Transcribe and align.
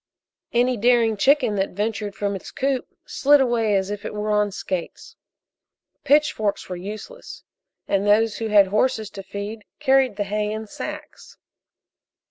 Any 0.51 0.77
daring 0.77 1.15
chicken 1.15 1.57
that 1.57 1.73
ventured 1.75 2.15
from 2.15 2.35
its 2.35 2.49
coop 2.49 2.87
slid 3.05 3.39
away 3.39 3.75
as 3.75 3.91
if 3.91 4.03
it 4.03 4.15
were 4.15 4.31
on 4.31 4.49
skates. 4.51 5.15
Pitchforks 6.03 6.67
were 6.67 6.75
useless, 6.75 7.43
and 7.87 8.07
those 8.07 8.37
who 8.37 8.47
had 8.47 8.69
horses 8.69 9.11
to 9.11 9.21
feed 9.21 9.63
carried 9.79 10.15
the 10.15 10.23
hay 10.23 10.51
in 10.51 10.65
sacks. 10.65 11.37